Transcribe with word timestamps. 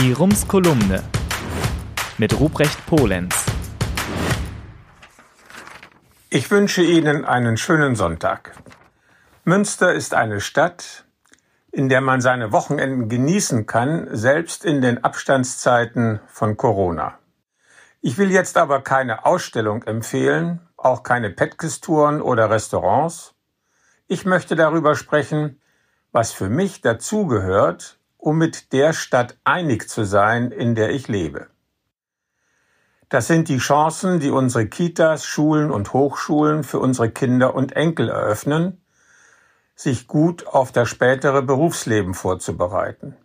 Die 0.00 0.12
Rums-Kolumne 0.12 1.02
mit 2.18 2.38
Ruprecht 2.38 2.86
Polenz. 2.86 3.34
Ich 6.30 6.48
wünsche 6.52 6.82
Ihnen 6.82 7.24
einen 7.24 7.56
schönen 7.56 7.96
Sonntag. 7.96 8.52
Münster 9.42 9.92
ist 9.92 10.14
eine 10.14 10.40
Stadt, 10.40 11.04
in 11.72 11.88
der 11.88 12.00
man 12.00 12.20
seine 12.20 12.52
Wochenenden 12.52 13.08
genießen 13.08 13.66
kann, 13.66 14.06
selbst 14.12 14.64
in 14.64 14.82
den 14.82 15.02
Abstandszeiten 15.02 16.20
von 16.28 16.56
Corona. 16.56 17.18
Ich 18.00 18.18
will 18.18 18.30
jetzt 18.30 18.56
aber 18.56 18.82
keine 18.82 19.26
Ausstellung 19.26 19.82
empfehlen, 19.82 20.60
auch 20.76 21.02
keine 21.02 21.30
Petkes-Touren 21.30 22.22
oder 22.22 22.50
Restaurants. 22.50 23.34
Ich 24.06 24.24
möchte 24.24 24.54
darüber 24.54 24.94
sprechen, 24.94 25.60
was 26.12 26.30
für 26.30 26.48
mich 26.48 26.82
dazugehört, 26.82 27.97
um 28.18 28.36
mit 28.36 28.72
der 28.72 28.92
Stadt 28.92 29.38
einig 29.44 29.88
zu 29.88 30.04
sein, 30.04 30.50
in 30.50 30.74
der 30.74 30.90
ich 30.90 31.08
lebe. 31.08 31.46
Das 33.08 33.26
sind 33.26 33.48
die 33.48 33.56
Chancen, 33.56 34.20
die 34.20 34.30
unsere 34.30 34.66
Kitas, 34.66 35.24
Schulen 35.24 35.70
und 35.70 35.94
Hochschulen 35.94 36.62
für 36.62 36.78
unsere 36.78 37.10
Kinder 37.10 37.54
und 37.54 37.72
Enkel 37.72 38.10
eröffnen, 38.10 38.82
sich 39.74 40.08
gut 40.08 40.46
auf 40.46 40.72
das 40.72 40.90
spätere 40.90 41.40
Berufsleben 41.40 42.12
vorzubereiten. 42.12 43.16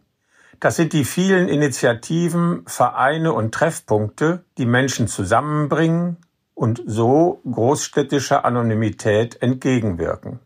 Das 0.62 0.78
sind 0.78 0.94
die 0.94 1.04
vielen 1.04 1.50
Initiativen, 1.50 2.64
Vereine 2.68 3.34
und 3.34 3.54
Treffpunkte, 3.54 4.46
die 4.58 4.66
Menschen 4.66 5.10
zusammenbringen 5.10 6.18
und 6.54 6.82
so 6.86 7.42
großstädtischer 7.44 8.46
Anonymität 8.46 9.42
entgegenwirken. 9.42 10.40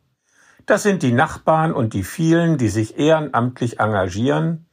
Das 0.67 0.83
sind 0.83 1.01
die 1.01 1.13
Nachbarn 1.13 1.71
und 1.71 1.93
die 1.93 2.03
vielen, 2.03 2.57
die 2.57 2.67
sich 2.67 2.99
ehrenamtlich 2.99 3.79
engagieren, 3.79 4.67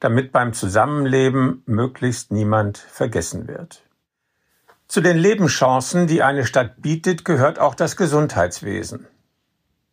damit 0.00 0.32
beim 0.32 0.52
Zusammenleben 0.52 1.62
möglichst 1.66 2.32
niemand 2.32 2.78
vergessen 2.78 3.46
wird. 3.46 3.84
Zu 4.88 5.00
den 5.00 5.16
Lebenschancen, 5.16 6.08
die 6.08 6.24
eine 6.24 6.44
Stadt 6.44 6.82
bietet, 6.82 7.24
gehört 7.24 7.60
auch 7.60 7.76
das 7.76 7.96
Gesundheitswesen. 7.96 9.06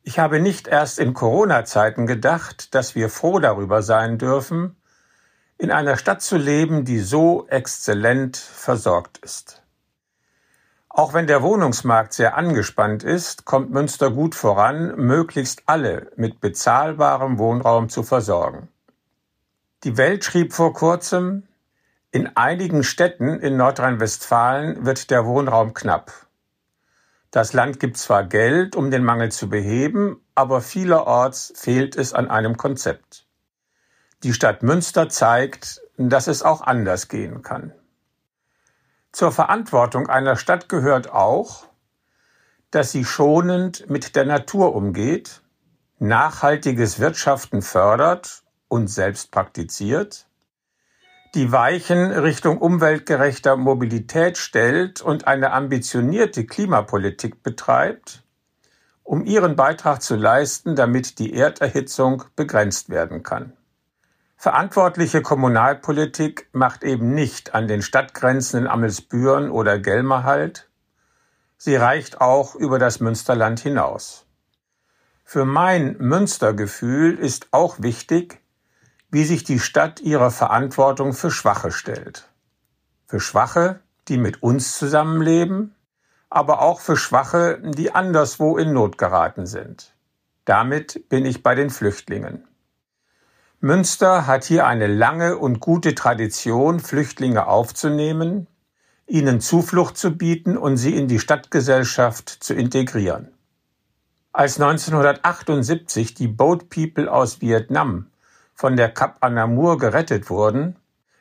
Ich 0.01 0.17
habe 0.17 0.39
nicht 0.39 0.67
erst 0.67 0.97
in 0.97 1.13
Corona-Zeiten 1.13 2.07
gedacht, 2.07 2.73
dass 2.73 2.95
wir 2.95 3.09
froh 3.09 3.37
darüber 3.37 3.83
sein 3.83 4.17
dürfen, 4.17 4.75
in 5.59 5.69
einer 5.69 5.97
Stadt 5.97 6.23
zu 6.23 6.35
leben, 6.35 6.83
die 6.83 6.99
so 6.99 7.47
exzellent 7.47 8.37
versorgt 8.37 9.19
ist. 9.19 9.62
Auch 10.95 11.15
wenn 11.15 11.25
der 11.25 11.41
Wohnungsmarkt 11.41 12.13
sehr 12.13 12.37
angespannt 12.37 13.03
ist, 13.03 13.45
kommt 13.45 13.71
Münster 13.71 14.11
gut 14.11 14.35
voran, 14.35 14.95
möglichst 14.95 15.63
alle 15.65 16.11
mit 16.17 16.39
bezahlbarem 16.39 17.39
Wohnraum 17.39 17.89
zu 17.89 18.03
versorgen. 18.03 18.69
Die 19.83 19.97
Welt 19.97 20.23
schrieb 20.23 20.53
vor 20.53 20.71
kurzem, 20.73 21.47
in 22.11 22.37
einigen 22.37 22.83
Städten 22.83 23.39
in 23.39 23.57
Nordrhein-Westfalen 23.57 24.85
wird 24.85 25.09
der 25.09 25.25
Wohnraum 25.25 25.73
knapp. 25.73 26.11
Das 27.31 27.53
Land 27.53 27.79
gibt 27.79 27.97
zwar 27.97 28.23
Geld, 28.23 28.75
um 28.75 28.91
den 28.91 29.03
Mangel 29.03 29.31
zu 29.31 29.49
beheben, 29.49 30.21
aber 30.35 30.61
vielerorts 30.61 31.53
fehlt 31.55 31.95
es 31.95 32.13
an 32.13 32.29
einem 32.29 32.55
Konzept. 32.55 33.25
Die 34.21 34.31
Stadt 34.31 34.61
Münster 34.61 35.09
zeigt, 35.09 35.81
dass 35.97 36.27
es 36.27 36.43
auch 36.43 36.61
anders 36.61 37.07
gehen 37.07 37.41
kann. 37.41 37.73
Zur 39.13 39.31
Verantwortung 39.31 40.09
einer 40.09 40.35
Stadt 40.35 40.67
gehört 40.69 41.11
auch, 41.11 41.67
dass 42.71 42.91
sie 42.91 43.05
schonend 43.05 43.87
mit 43.87 44.15
der 44.15 44.25
Natur 44.25 44.73
umgeht, 44.73 45.43
nachhaltiges 45.99 46.99
Wirtschaften 46.99 47.61
fördert 47.61 48.41
und 48.69 48.87
selbst 48.87 49.29
praktiziert, 49.29 50.25
die 51.35 51.51
Weichen 51.51 52.11
Richtung 52.11 52.57
umweltgerechter 52.57 53.55
Mobilität 53.55 54.39
stellt 54.39 54.99
und 55.01 55.27
eine 55.27 55.51
ambitionierte 55.51 56.47
Klimapolitik 56.47 57.43
betreibt, 57.43 58.23
um 59.03 59.23
ihren 59.25 59.55
Beitrag 59.55 60.01
zu 60.01 60.15
leisten, 60.15 60.75
damit 60.75 61.19
die 61.19 61.35
Erderhitzung 61.35 62.23
begrenzt 62.35 62.89
werden 62.89 63.21
kann. 63.21 63.53
Verantwortliche 64.43 65.21
Kommunalpolitik 65.21 66.49
macht 66.51 66.83
eben 66.83 67.13
nicht 67.13 67.55
an 67.55 67.69
den 67.69 67.81
Stadtgrenzen 67.81 68.63
in 68.63 68.67
Amelsbüren 68.67 69.49
oder 69.49 69.79
Gelmer 69.79 70.25
Halt. 70.25 70.69
Sie 71.55 71.77
reicht 71.77 72.19
auch 72.19 72.53
über 72.53 72.77
das 72.77 72.99
Münsterland 72.99 73.61
hinaus. 73.61 74.25
Für 75.23 75.45
mein 75.45 75.95
Münstergefühl 75.97 77.17
ist 77.17 77.47
auch 77.51 77.81
wichtig, 77.81 78.41
wie 79.09 79.23
sich 79.23 79.45
die 79.45 79.59
Stadt 79.59 80.01
ihrer 80.01 80.29
Verantwortung 80.29 81.13
für 81.13 81.31
Schwache 81.31 81.71
stellt. 81.71 82.27
Für 83.07 83.21
Schwache, 83.21 83.79
die 84.09 84.17
mit 84.17 84.43
uns 84.43 84.77
zusammenleben, 84.77 85.73
aber 86.29 86.61
auch 86.61 86.81
für 86.81 86.97
Schwache, 86.97 87.61
die 87.63 87.95
anderswo 87.95 88.57
in 88.57 88.73
Not 88.73 88.97
geraten 88.97 89.45
sind. 89.45 89.95
Damit 90.43 91.07
bin 91.07 91.23
ich 91.25 91.43
bei 91.43 91.55
den 91.55 91.69
Flüchtlingen. 91.69 92.45
Münster 93.65 94.27
hat 94.27 94.43
hier 94.43 94.67
eine 94.67 94.87
lange 94.87 95.37
und 95.37 95.61
gute 95.61 95.95
Tradition, 95.95 96.81
Flüchtlinge 96.81 97.47
aufzunehmen, 97.47 98.47
ihnen 99.07 99.39
Zuflucht 99.39 99.97
zu 99.97 100.17
bieten 100.17 100.57
und 100.57 100.75
sie 100.75 100.97
in 100.97 101.07
die 101.07 101.17
Stadtgesellschaft 101.17 102.27
zu 102.27 102.53
integrieren. 102.55 103.29
Als 104.33 104.59
1978 104.59 106.13
die 106.13 106.27
Boat 106.27 106.67
People 106.67 107.09
aus 107.09 107.39
Vietnam 107.39 108.07
von 108.53 108.75
der 108.75 108.89
Cap 108.89 109.19
Anamur 109.21 109.77
gerettet 109.77 110.29
wurden, 110.29 110.75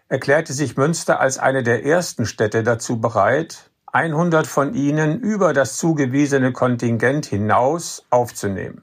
erklärte 0.08 0.52
sich 0.52 0.76
Münster 0.76 1.20
als 1.20 1.38
eine 1.38 1.62
der 1.62 1.86
ersten 1.86 2.26
Städte 2.26 2.64
dazu 2.64 3.00
bereit, 3.00 3.70
100 3.92 4.48
von 4.48 4.74
ihnen 4.74 5.20
über 5.20 5.52
das 5.52 5.76
zugewiesene 5.76 6.50
Kontingent 6.52 7.24
hinaus 7.24 8.04
aufzunehmen. 8.10 8.82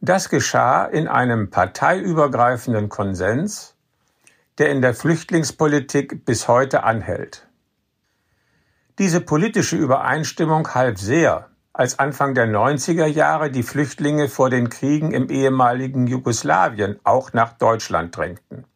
Das 0.00 0.28
geschah 0.28 0.84
in 0.84 1.08
einem 1.08 1.50
parteiübergreifenden 1.50 2.88
Konsens, 2.88 3.74
der 4.58 4.70
in 4.70 4.80
der 4.80 4.94
Flüchtlingspolitik 4.94 6.24
bis 6.24 6.46
heute 6.46 6.84
anhält. 6.84 7.48
Diese 8.98 9.20
politische 9.20 9.76
Übereinstimmung 9.76 10.72
half 10.74 10.98
sehr, 11.00 11.48
als 11.72 11.98
Anfang 11.98 12.34
der 12.34 12.46
90er 12.46 13.06
Jahre 13.06 13.50
die 13.50 13.64
Flüchtlinge 13.64 14.28
vor 14.28 14.50
den 14.50 14.68
Kriegen 14.68 15.10
im 15.10 15.30
ehemaligen 15.30 16.06
Jugoslawien 16.06 17.00
auch 17.02 17.32
nach 17.32 17.54
Deutschland 17.54 18.16
drängten. 18.16 18.66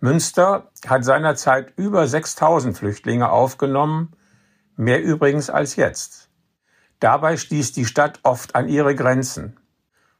Münster 0.00 0.70
hat 0.86 1.04
seinerzeit 1.04 1.74
über 1.76 2.06
6000 2.06 2.76
Flüchtlinge 2.78 3.30
aufgenommen, 3.30 4.16
mehr 4.76 5.02
übrigens 5.02 5.50
als 5.50 5.76
jetzt. 5.76 6.30
Dabei 6.98 7.36
stieß 7.36 7.72
die 7.72 7.84
Stadt 7.84 8.20
oft 8.22 8.54
an 8.54 8.68
ihre 8.68 8.94
Grenzen. 8.94 9.58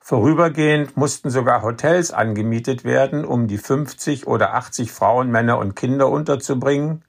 Vorübergehend 0.01 0.97
mussten 0.97 1.31
sogar 1.31 1.63
Hotels 1.63 2.11
angemietet 2.11 2.85
werden, 2.85 3.25
um 3.25 3.47
die 3.47 3.59
50 3.59 4.27
oder 4.27 4.55
80 4.55 4.91
Frauen, 4.91 5.31
Männer 5.31 5.59
und 5.59 5.77
Kinder 5.77 6.09
unterzubringen, 6.09 7.05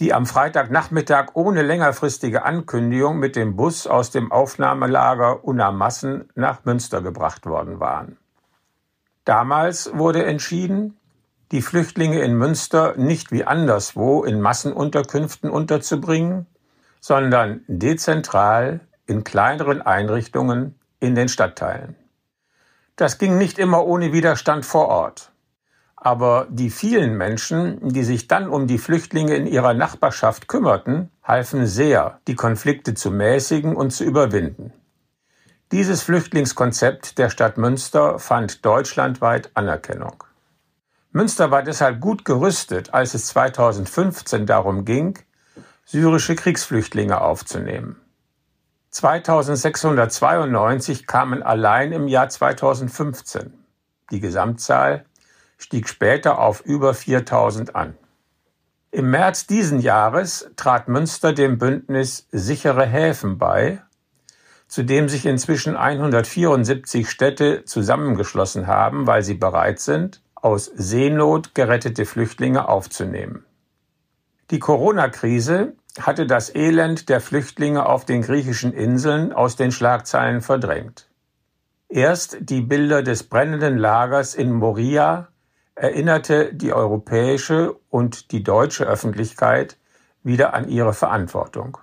die 0.00 0.14
am 0.14 0.26
Freitagnachmittag 0.26 1.30
ohne 1.34 1.62
längerfristige 1.62 2.44
Ankündigung 2.44 3.18
mit 3.18 3.34
dem 3.34 3.56
Bus 3.56 3.86
aus 3.88 4.10
dem 4.10 4.30
Aufnahmelager 4.30 5.44
Unamassen 5.44 6.28
nach 6.36 6.64
Münster 6.64 7.02
gebracht 7.02 7.46
worden 7.46 7.80
waren. 7.80 8.16
Damals 9.24 9.90
wurde 9.92 10.24
entschieden, 10.24 10.96
die 11.50 11.62
Flüchtlinge 11.62 12.20
in 12.20 12.34
Münster 12.34 12.94
nicht 12.96 13.32
wie 13.32 13.44
anderswo 13.44 14.22
in 14.22 14.40
Massenunterkünften 14.40 15.50
unterzubringen, 15.50 16.46
sondern 17.00 17.62
dezentral 17.66 18.80
in 19.06 19.24
kleineren 19.24 19.82
Einrichtungen 19.82 20.78
in 21.00 21.14
den 21.14 21.28
Stadtteilen. 21.28 21.96
Das 22.96 23.18
ging 23.18 23.38
nicht 23.38 23.58
immer 23.58 23.86
ohne 23.86 24.12
Widerstand 24.12 24.66
vor 24.66 24.88
Ort. 24.88 25.32
Aber 25.94 26.46
die 26.50 26.70
vielen 26.70 27.16
Menschen, 27.16 27.88
die 27.88 28.04
sich 28.04 28.28
dann 28.28 28.48
um 28.48 28.66
die 28.66 28.78
Flüchtlinge 28.78 29.34
in 29.34 29.46
ihrer 29.46 29.74
Nachbarschaft 29.74 30.48
kümmerten, 30.48 31.10
halfen 31.22 31.66
sehr, 31.66 32.20
die 32.26 32.36
Konflikte 32.36 32.94
zu 32.94 33.10
mäßigen 33.10 33.74
und 33.74 33.90
zu 33.90 34.04
überwinden. 34.04 34.72
Dieses 35.70 36.02
Flüchtlingskonzept 36.02 37.18
der 37.18 37.30
Stadt 37.30 37.58
Münster 37.58 38.18
fand 38.18 38.64
deutschlandweit 38.64 39.50
Anerkennung. 39.54 40.24
Münster 41.12 41.50
war 41.50 41.62
deshalb 41.62 42.00
gut 42.00 42.24
gerüstet, 42.24 42.94
als 42.94 43.14
es 43.14 43.26
2015 43.28 44.46
darum 44.46 44.84
ging, 44.84 45.18
syrische 45.84 46.36
Kriegsflüchtlinge 46.36 47.20
aufzunehmen. 47.20 47.96
2692 48.98 51.06
kamen 51.06 51.44
allein 51.44 51.92
im 51.92 52.08
Jahr 52.08 52.28
2015. 52.28 53.52
Die 54.10 54.18
Gesamtzahl 54.18 55.04
stieg 55.56 55.88
später 55.88 56.40
auf 56.40 56.62
über 56.62 56.94
4000 56.94 57.76
an. 57.76 57.96
Im 58.90 59.10
März 59.10 59.46
diesen 59.46 59.78
Jahres 59.78 60.50
trat 60.56 60.88
Münster 60.88 61.32
dem 61.32 61.58
Bündnis 61.58 62.26
Sichere 62.32 62.86
Häfen 62.86 63.38
bei, 63.38 63.80
zu 64.66 64.82
dem 64.82 65.08
sich 65.08 65.26
inzwischen 65.26 65.76
174 65.76 67.08
Städte 67.08 67.64
zusammengeschlossen 67.66 68.66
haben, 68.66 69.06
weil 69.06 69.22
sie 69.22 69.34
bereit 69.34 69.78
sind, 69.78 70.22
aus 70.34 70.72
Seenot 70.74 71.54
gerettete 71.54 72.04
Flüchtlinge 72.04 72.68
aufzunehmen. 72.68 73.44
Die 74.50 74.58
Corona-Krise 74.58 75.74
hatte 76.00 76.26
das 76.26 76.54
Elend 76.54 77.08
der 77.08 77.20
Flüchtlinge 77.20 77.86
auf 77.86 78.04
den 78.04 78.22
griechischen 78.22 78.72
Inseln 78.72 79.32
aus 79.32 79.56
den 79.56 79.72
Schlagzeilen 79.72 80.40
verdrängt. 80.40 81.08
Erst 81.88 82.36
die 82.40 82.60
Bilder 82.60 83.02
des 83.02 83.24
brennenden 83.24 83.78
Lagers 83.78 84.34
in 84.34 84.52
Moria 84.52 85.28
erinnerte 85.74 86.52
die 86.52 86.72
europäische 86.72 87.74
und 87.88 88.32
die 88.32 88.42
deutsche 88.42 88.84
Öffentlichkeit 88.84 89.78
wieder 90.22 90.52
an 90.52 90.68
ihre 90.68 90.92
Verantwortung. 90.92 91.78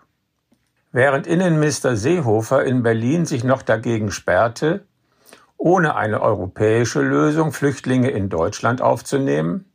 Während 0.92 1.28
Innenminister 1.28 1.96
Seehofer 1.96 2.64
in 2.64 2.84
Berlin 2.84 3.26
sich 3.26 3.44
noch 3.44 3.62
dagegen 3.62 4.12
sperrte, 4.12 4.86
ohne 5.58 5.96
eine 5.96 6.22
europäische 6.22 7.02
Lösung 7.02 7.52
Flüchtlinge 7.52 8.12
in 8.12 8.30
Deutschland 8.30 8.82
aufzunehmen, 8.82 9.66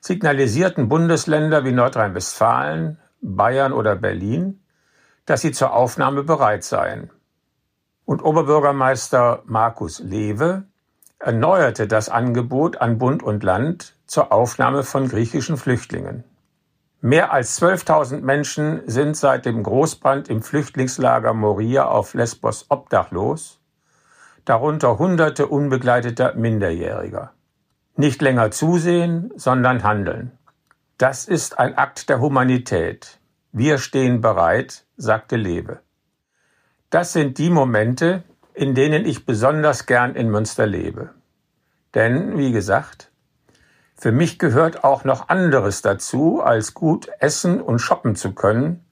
signalisierten 0.00 0.88
Bundesländer 0.88 1.64
wie 1.64 1.72
Nordrhein-Westfalen, 1.72 2.98
Bayern 3.20 3.72
oder 3.72 3.96
Berlin, 3.96 4.60
dass 5.26 5.42
sie 5.42 5.52
zur 5.52 5.72
Aufnahme 5.74 6.22
bereit 6.22 6.64
seien. 6.64 7.10
Und 8.04 8.22
Oberbürgermeister 8.22 9.42
Markus 9.44 10.00
Lewe 10.00 10.64
erneuerte 11.18 11.86
das 11.86 12.08
Angebot 12.08 12.80
an 12.80 12.98
Bund 12.98 13.22
und 13.22 13.42
Land 13.42 13.94
zur 14.06 14.32
Aufnahme 14.32 14.82
von 14.82 15.08
griechischen 15.08 15.56
Flüchtlingen. 15.56 16.24
Mehr 17.00 17.32
als 17.32 17.60
12.000 17.60 18.22
Menschen 18.22 18.82
sind 18.86 19.16
seit 19.16 19.44
dem 19.44 19.62
Großbrand 19.62 20.28
im 20.28 20.42
Flüchtlingslager 20.42 21.34
Moria 21.34 21.86
auf 21.86 22.14
Lesbos 22.14 22.66
obdachlos, 22.70 23.60
darunter 24.44 24.98
Hunderte 24.98 25.46
unbegleiteter 25.46 26.34
Minderjähriger. 26.34 27.32
Nicht 27.96 28.22
länger 28.22 28.50
zusehen, 28.50 29.32
sondern 29.36 29.82
handeln. 29.82 30.37
Das 30.98 31.26
ist 31.26 31.60
ein 31.60 31.78
Akt 31.78 32.08
der 32.08 32.20
Humanität. 32.20 33.20
Wir 33.52 33.78
stehen 33.78 34.20
bereit, 34.20 34.84
sagte 34.96 35.36
Lewe. 35.36 35.78
Das 36.90 37.12
sind 37.12 37.38
die 37.38 37.50
Momente, 37.50 38.24
in 38.52 38.74
denen 38.74 39.06
ich 39.06 39.24
besonders 39.24 39.86
gern 39.86 40.16
in 40.16 40.28
Münster 40.28 40.66
lebe. 40.66 41.10
Denn, 41.94 42.36
wie 42.36 42.50
gesagt, 42.50 43.12
für 43.94 44.10
mich 44.10 44.40
gehört 44.40 44.82
auch 44.82 45.04
noch 45.04 45.28
anderes 45.28 45.82
dazu, 45.82 46.42
als 46.42 46.74
gut 46.74 47.08
essen 47.20 47.60
und 47.60 47.78
shoppen 47.78 48.16
zu 48.16 48.32
können, 48.32 48.84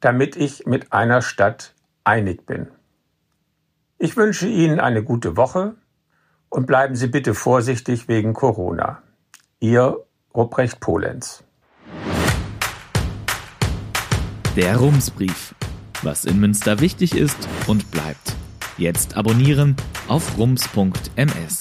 damit 0.00 0.34
ich 0.34 0.66
mit 0.66 0.92
einer 0.92 1.22
Stadt 1.22 1.74
einig 2.02 2.44
bin. 2.44 2.72
Ich 3.98 4.16
wünsche 4.16 4.48
Ihnen 4.48 4.80
eine 4.80 5.04
gute 5.04 5.36
Woche 5.36 5.76
und 6.48 6.66
bleiben 6.66 6.96
Sie 6.96 7.06
bitte 7.06 7.34
vorsichtig 7.34 8.08
wegen 8.08 8.34
Corona. 8.34 9.04
Ihr 9.60 10.05
Ruprecht 10.36 10.80
Polenz. 10.80 11.42
Der 14.54 14.76
Rumsbrief. 14.76 15.54
Was 16.02 16.26
in 16.26 16.38
Münster 16.38 16.80
wichtig 16.80 17.16
ist 17.16 17.48
und 17.66 17.90
bleibt. 17.90 18.36
Jetzt 18.76 19.16
abonnieren 19.16 19.76
auf 20.08 20.36
rums.ms. 20.36 21.60